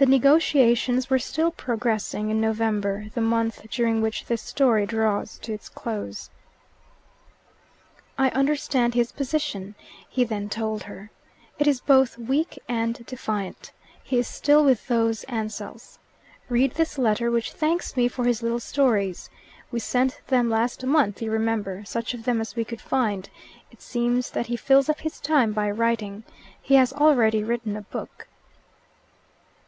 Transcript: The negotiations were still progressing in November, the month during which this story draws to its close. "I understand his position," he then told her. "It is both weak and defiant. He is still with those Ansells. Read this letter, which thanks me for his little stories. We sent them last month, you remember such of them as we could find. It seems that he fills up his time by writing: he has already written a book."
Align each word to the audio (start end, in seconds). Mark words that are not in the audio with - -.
The 0.00 0.06
negotiations 0.06 1.10
were 1.10 1.18
still 1.18 1.50
progressing 1.50 2.30
in 2.30 2.40
November, 2.40 3.08
the 3.14 3.20
month 3.20 3.68
during 3.68 4.00
which 4.00 4.26
this 4.26 4.40
story 4.40 4.86
draws 4.86 5.38
to 5.40 5.52
its 5.52 5.68
close. 5.68 6.30
"I 8.16 8.28
understand 8.30 8.94
his 8.94 9.10
position," 9.10 9.74
he 10.08 10.22
then 10.22 10.48
told 10.50 10.84
her. 10.84 11.10
"It 11.58 11.66
is 11.66 11.80
both 11.80 12.16
weak 12.16 12.60
and 12.68 13.04
defiant. 13.06 13.72
He 14.04 14.18
is 14.18 14.28
still 14.28 14.62
with 14.64 14.86
those 14.86 15.24
Ansells. 15.24 15.98
Read 16.48 16.76
this 16.76 16.96
letter, 16.96 17.28
which 17.28 17.50
thanks 17.50 17.96
me 17.96 18.06
for 18.06 18.24
his 18.24 18.40
little 18.40 18.60
stories. 18.60 19.30
We 19.72 19.80
sent 19.80 20.20
them 20.28 20.48
last 20.48 20.86
month, 20.86 21.20
you 21.20 21.32
remember 21.32 21.84
such 21.84 22.14
of 22.14 22.22
them 22.22 22.40
as 22.40 22.54
we 22.54 22.64
could 22.64 22.80
find. 22.80 23.28
It 23.72 23.82
seems 23.82 24.30
that 24.30 24.46
he 24.46 24.54
fills 24.56 24.88
up 24.88 25.00
his 25.00 25.18
time 25.18 25.52
by 25.52 25.68
writing: 25.72 26.22
he 26.62 26.76
has 26.76 26.92
already 26.92 27.42
written 27.42 27.76
a 27.76 27.82
book." 27.82 28.28